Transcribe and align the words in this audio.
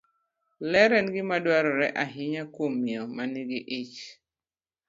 Ler 0.71 0.91
en 0.99 1.07
gima 1.15 1.35
dwarore 1.43 1.87
ahinya 2.03 2.43
kuom 2.53 2.73
miyo 2.83 3.03
ma 3.15 3.23
nigi 3.33 3.59
ich. 3.81 3.97